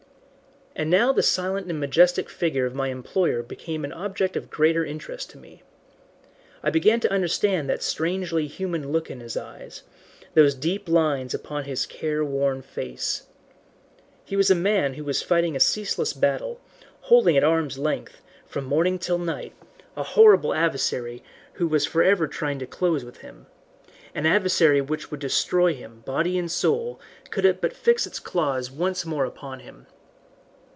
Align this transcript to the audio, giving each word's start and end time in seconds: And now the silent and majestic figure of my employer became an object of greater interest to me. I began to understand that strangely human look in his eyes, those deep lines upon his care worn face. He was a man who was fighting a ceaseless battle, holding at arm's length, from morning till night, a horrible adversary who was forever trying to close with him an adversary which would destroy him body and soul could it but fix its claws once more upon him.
And 0.73 0.89
now 0.89 1.11
the 1.11 1.21
silent 1.21 1.69
and 1.69 1.77
majestic 1.81 2.29
figure 2.29 2.65
of 2.65 2.73
my 2.73 2.87
employer 2.87 3.43
became 3.43 3.83
an 3.83 3.91
object 3.91 4.37
of 4.37 4.49
greater 4.49 4.85
interest 4.85 5.29
to 5.31 5.37
me. 5.37 5.63
I 6.63 6.69
began 6.69 7.01
to 7.01 7.11
understand 7.11 7.69
that 7.69 7.83
strangely 7.83 8.47
human 8.47 8.89
look 8.89 9.11
in 9.11 9.19
his 9.19 9.35
eyes, 9.35 9.83
those 10.33 10.55
deep 10.55 10.87
lines 10.87 11.33
upon 11.33 11.65
his 11.65 11.85
care 11.85 12.23
worn 12.23 12.61
face. 12.61 13.23
He 14.23 14.37
was 14.37 14.49
a 14.49 14.55
man 14.55 14.93
who 14.93 15.03
was 15.03 15.21
fighting 15.21 15.57
a 15.57 15.59
ceaseless 15.59 16.13
battle, 16.13 16.61
holding 17.01 17.35
at 17.35 17.43
arm's 17.43 17.77
length, 17.77 18.21
from 18.47 18.63
morning 18.63 18.97
till 18.97 19.19
night, 19.19 19.53
a 19.97 20.03
horrible 20.03 20.53
adversary 20.53 21.21
who 21.55 21.67
was 21.67 21.85
forever 21.85 22.29
trying 22.29 22.59
to 22.59 22.65
close 22.65 23.03
with 23.03 23.17
him 23.17 23.45
an 24.15 24.25
adversary 24.25 24.79
which 24.79 25.11
would 25.11 25.19
destroy 25.19 25.73
him 25.75 26.01
body 26.05 26.39
and 26.39 26.49
soul 26.49 26.97
could 27.29 27.43
it 27.43 27.59
but 27.59 27.73
fix 27.75 28.07
its 28.07 28.19
claws 28.21 28.71
once 28.71 29.05
more 29.05 29.25
upon 29.25 29.59
him. 29.59 29.85